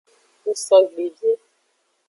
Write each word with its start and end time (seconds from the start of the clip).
Ngsogbe 0.49 1.05
vie. 1.17 1.31